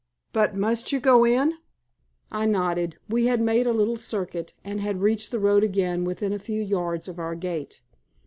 "But 0.33 0.55
must 0.55 0.91
you 0.91 0.99
go 0.99 1.23
in?" 1.23 1.53
I 2.31 2.47
nodded. 2.47 2.97
We 3.07 3.27
had 3.27 3.39
made 3.39 3.67
a 3.67 3.71
little 3.71 3.97
circuit, 3.97 4.51
and 4.63 4.81
had 4.81 4.99
reached 5.01 5.29
the 5.29 5.37
road 5.37 5.63
again 5.63 6.05
within 6.05 6.33
a 6.33 6.39
few 6.39 6.63
yards 6.63 7.07
of 7.07 7.19
our 7.19 7.35
gate. 7.35 7.83